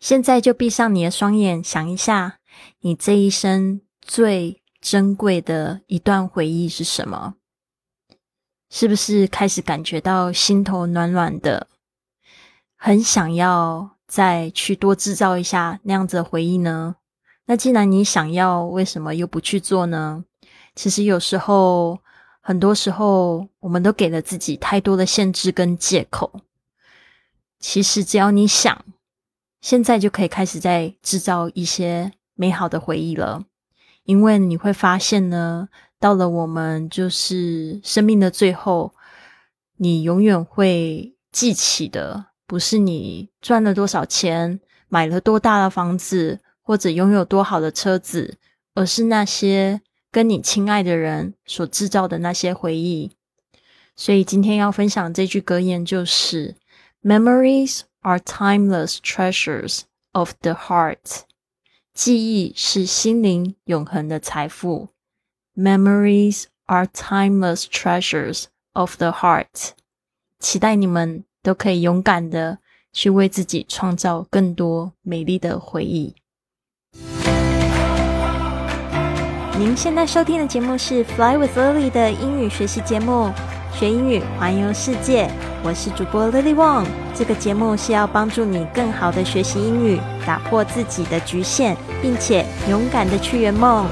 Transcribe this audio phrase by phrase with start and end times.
[0.00, 2.38] 现在就闭上你的双眼，想一下，
[2.80, 7.34] 你这一生最珍贵的一段回忆是什么？
[8.70, 11.66] 是不是开始感觉到心头暖暖的，
[12.76, 16.96] 很想要再去多制造一下那样子的回忆呢？
[17.44, 20.24] 那既然你想要，为什么又不去做呢？
[20.74, 21.98] 其实有时候，
[22.40, 26.40] 很多时候，我们都给了自己太多的限制跟借口。
[27.58, 28.82] 其实只要你想，
[29.60, 33.44] 现在就可以开始在制造一些美好的回忆了。
[34.04, 38.94] 因为你会发现呢，到了我们就是生命的最后，
[39.76, 48.38] 你永远会记起的，不是你赚了多少钱、买了多大的房子，或者拥有多好的车子，
[48.74, 53.12] 而是那些跟你亲爱的人所制造的那些回忆。
[53.94, 56.56] 所以今天要分享这句格言就是。
[57.02, 59.82] Memories are timeless treasures
[60.12, 61.22] of the heart。
[61.92, 64.88] 记忆是心灵永恒的财富。
[65.56, 69.70] Memories are timeless treasures of the heart。
[70.38, 72.58] 期待你们都可以勇敢的
[72.92, 76.14] 去为自己创造更多美丽的回忆。
[79.58, 83.30] 您现在收听的节目是《Fly with Lily》的英语学习节目，
[83.80, 85.26] 学英语环游世界。
[85.64, 93.86] 我是主播 Lily Wong，这个节目是要帮助你更好的学习英语，打破自己的局限，并且勇敢的去圆梦。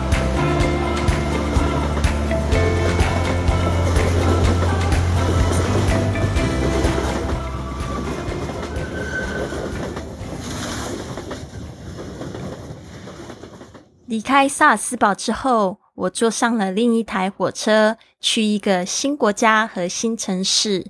[14.04, 20.86] 离开萨尔斯堡之后，我坐上了另一台火车，去一个新国家和新城市。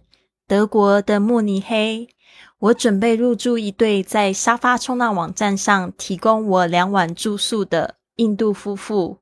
[0.47, 2.09] 德国的慕尼黑，
[2.59, 9.19] 我准备入住一对在沙发冲浪网站上提供我两晚住宿的印度夫妇。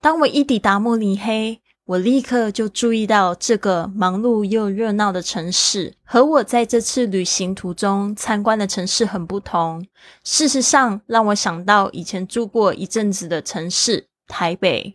[0.00, 9.86] 当我一抵达慕尼黑，我立刻就注意到这个忙碌又热闹的城市和我在这次旅行途中参观的城市很不同。
[10.24, 14.94] 事实上，让我想到以前住过一阵子的城市——台北。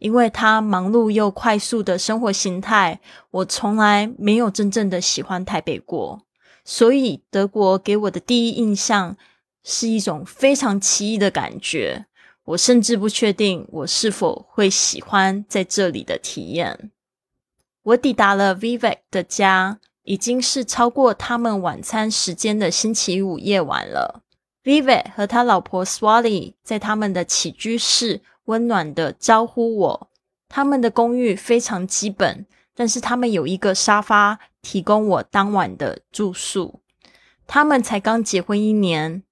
[0.00, 2.98] 因为他忙碌又快速的生活形态，
[3.30, 6.22] 我从来没有真正的喜欢台北过，
[6.64, 9.18] 所以德国给我的第一印象
[9.62, 12.06] 是一种非常奇异的感觉。
[12.44, 16.90] 我甚至不确定我是否会喜欢在这里的体验。
[17.82, 24.22] 我抵达了 Vivek 的家，已经是超过他们晚餐时间的星期五夜晚了。
[24.64, 28.22] Vivek 和他老婆 Swally 在他们的起居室。
[28.50, 30.10] 温暖的招呼我。
[30.48, 32.44] 他们的公寓非常基本，
[32.74, 36.80] 但是他们有一个沙发提供我当晚的住宿。
[37.46, 39.22] 他们才刚结婚一年，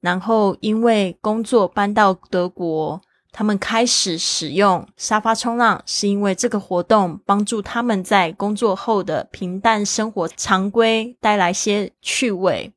[0.00, 3.00] 然后因为工作搬到德国，
[3.32, 12.74] 他们开始使用沙发冲浪，是因为这个活动帮助他们在工作后的平淡生活常规带来些趣味。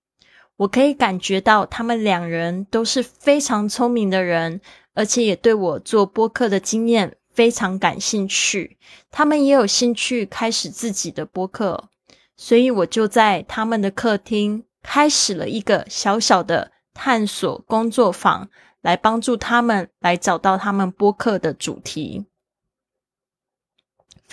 [0.63, 4.61] 我可以感觉到他们两人都是非常聪明的人。
[4.95, 8.77] 而且也对我做播客的经验非常感兴趣，
[9.09, 11.89] 他们也有兴趣开始自己的播客，
[12.37, 18.47] 所以我就在他们的客厅开始了一个小小的探索工作坊，
[18.83, 22.27] 来帮助他们来找到他们播客的主题。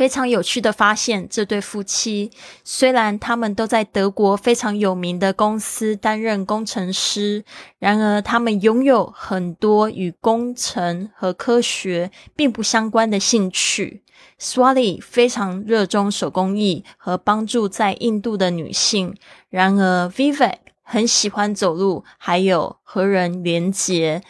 [0.01, 2.31] 非常有趣的发现，这对夫妻
[2.65, 7.45] 虽然他们都在德国非常有名的公司担任工程师，
[7.79, 14.03] 然而他们拥有很多与工程和科学并不相关的兴趣。
[14.41, 19.15] Swally 非常热衷手工艺和帮助在印度的女性，
[19.51, 24.23] 然而 Vivek 很喜欢走路，还有和人连结。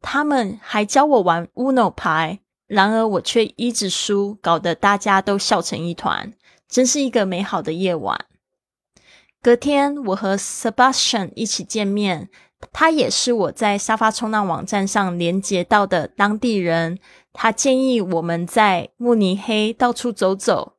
[0.00, 2.38] 他们还教我玩 Uno 牌。
[2.68, 6.32] 然而我却一直输，搞得大家都笑成一团，
[6.68, 8.26] 真是一个美好的夜晚。
[9.42, 12.28] 隔天，我和 Sebastian 一起见面，
[12.72, 16.98] 他也是我在沙发冲浪网站上连接到的当地人。
[17.32, 20.74] 他建议我们在慕尼黑到处走走，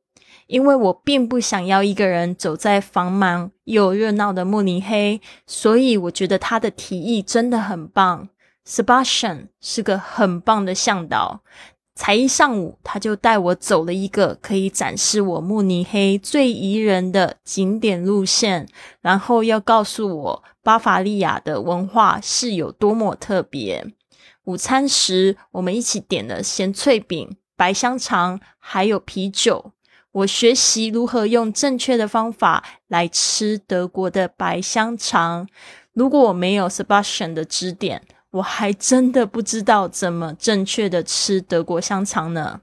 [0.46, 8.28] 因为我并不想要一个人走在繁忙又热闹的慕尼黑，所以我觉得他的提议真的很棒。
[8.66, 11.42] Sebastian 是个很棒的向导。
[11.94, 18.66] 才一上午，他就带我走了一个可以展示我慕尼黑最宜人的景点路线，
[19.00, 23.86] 然后要告诉我巴伐利亚的文化是有多么特别。
[24.44, 29.72] 午餐时，我们一起点了咸脆饼、白香肠，还有啤酒。
[30.12, 35.46] 我学习如何用正确的方法来吃德国的白香肠。
[35.92, 42.60] 如果我没有 Sebastian 的指点，我还真的不知道怎么正确的吃德国香肠呢。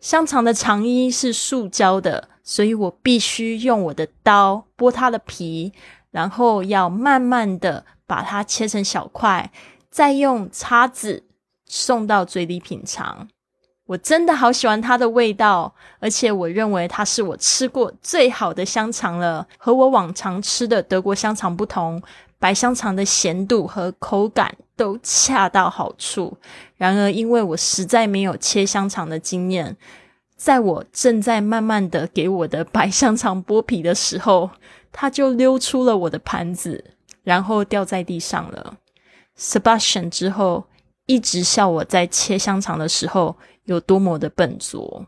[0.00, 5.72] 香肠的肠衣是塑胶的，所以我必须用我的刀剥它的皮，
[6.10, 9.52] 然后要慢慢的把它切成小块，
[9.90, 11.24] 再用叉子
[11.66, 13.28] 送到嘴里品尝。
[13.86, 19.46] 我真的好喜欢它的味道，而且我认为它是我吃过最好的香肠了。
[19.58, 22.00] 和我往常吃的德国香肠不同，
[22.38, 26.38] 白香肠的咸度和口感都恰到好处。
[26.78, 29.76] 然而，因为我实在没有切香肠的经验，
[30.36, 34.48] 在我正在慢慢的给我的白香肠剥皮的时候，
[34.90, 38.78] 它就溜出了我的盘子，然后掉在地上了。
[39.38, 40.64] Sebastian 之后
[41.04, 43.36] 一直笑我在切香肠的时候。
[43.64, 45.06] 有多么的笨拙！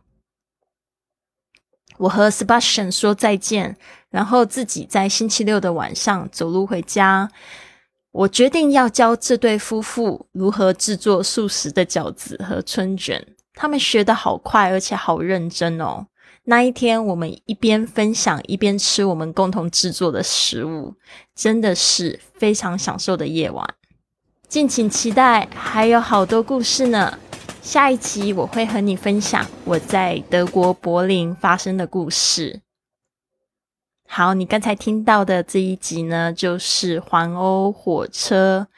[1.96, 3.76] 我和 Sebastian 说再见，
[4.08, 7.28] 然后自己在星期六的晚上走路回家。
[8.12, 13.26] 我决定要教这对夫妇如何制作素食的饺子和春卷。
[13.55, 16.06] 他们学得好快，而且好认真哦。
[16.44, 20.94] 那一天，我们一边分享，一边吃我们共同制作的食物，
[21.35, 23.67] 真的是非常享受的夜晚。
[24.49, 27.19] 敬请期待，还有好多故事呢。
[27.62, 32.61] 下一集我会和你分享我在德国柏林发生的故事。
[34.14, 38.69] 好，你刚才听到的这一集呢，就是环欧火车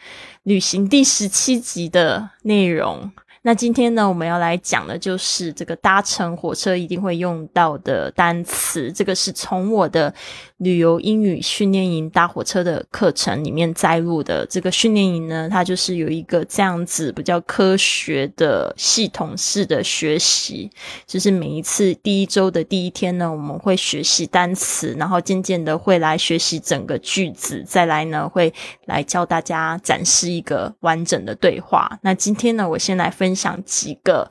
[0.45, 3.11] 旅行第十七集的内容。
[3.46, 8.91] 那今天呢，我们要来讲的就是这个搭乘火车一定会用到的单词。
[8.91, 10.12] 这个是从我的
[10.56, 14.46] 旅游英语训练营搭火车的课程里面摘录的。
[14.46, 20.70] 这个训练营呢，它就是有一个这样子比较科学的系统式的学习。
[21.06, 28.50] 就是每一次第一周的第一天呢，我们会学习单词，然后渐渐的会来学习整个句子，再来呢会
[28.87, 31.99] 来教大家展示一个完整的对话。
[32.00, 33.34] 那今天呢，我先来分。
[33.35, 34.29] 想几个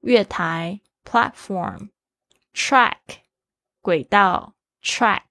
[0.00, 1.88] 月台；platform、
[2.52, 2.98] track、
[3.80, 5.22] 轨道；track、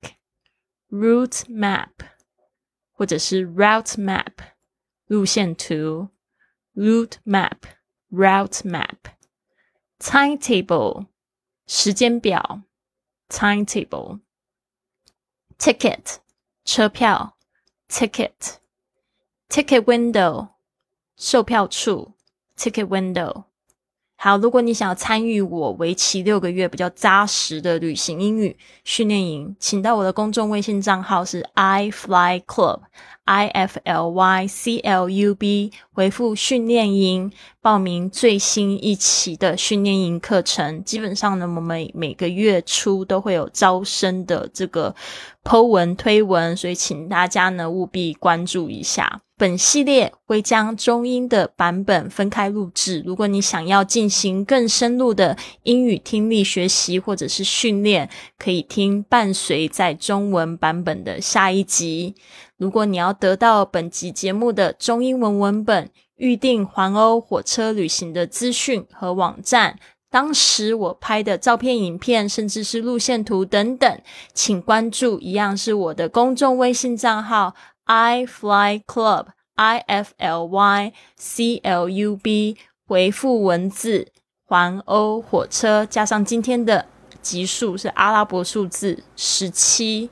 [0.90, 1.90] route map。
[3.01, 4.33] 或者是 route map
[5.07, 6.09] 路线图，
[6.75, 7.59] route map
[8.11, 8.97] route map
[9.99, 11.07] timetable
[11.67, 12.63] 时间表，
[13.29, 14.21] timetable
[15.59, 16.17] ticket
[16.65, 17.37] 车票，
[17.89, 18.57] ticket
[19.49, 20.51] ticket window
[21.17, 22.15] 售票处，
[22.57, 23.45] ticket window
[24.24, 32.82] 好，如果你想要参与我为期六个月比较扎实的旅行英语训练营，请到我的公众微信账号是 i fly club
[33.26, 40.84] i f l y c l u b，回复训练营报名最新一期的训练营课程。
[40.84, 44.94] 基本上呢，我们每每个月初都会有招生的这个
[45.44, 49.22] Po 文推文，所以请大家呢务必关注一下。
[49.42, 53.02] 本系列会将中英的版本分开录制。
[53.04, 58.08] 如果你想要进行更深入的英语听力学习或者是训练，
[58.38, 62.14] 可以听伴随在中文版本的下一集。
[62.58, 69.80] 如果你要得到本集节目的中英文文本、预定环欧火车旅行的资讯和网站，
[70.12, 74.02] 当时我拍的照片、影片，甚至是路线图等等，
[74.36, 77.56] 请关注一样是我的公众微信账号。
[77.94, 82.56] I fly club, I f l y c l u b，
[82.88, 84.08] 回复文字
[84.46, 86.86] 环欧火车加上今天的
[87.22, 90.10] 级数是阿拉伯数字十七，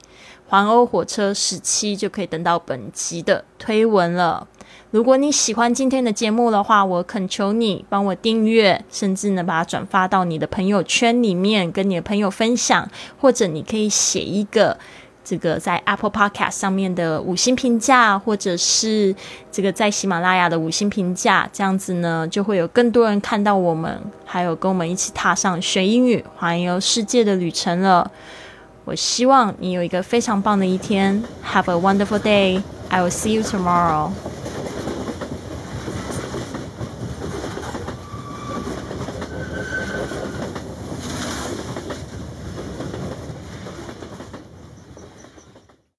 [0.50, 4.50] 环欧火车十七就可以等到本集的推文了。
[4.92, 14.78] 如果你喜欢今天的节目的话，我恳求你帮我订阅，甚至呢把它转发到你的朋友圈里面，跟你的朋友分享，或者你可以写一个。
[15.24, 19.16] 这个在 Apple Podcast 上面的五星评价，或者是
[19.52, 28.10] 这个在喜马拉雅的五星评价，这样子呢，就会有更多人看到我们，还有跟我们一起踏上学英语、环游世界的旅程了。
[28.86, 32.64] 我希望你有一个非常棒的一天，Have a wonderful day.
[32.90, 34.10] I will see you tomorrow.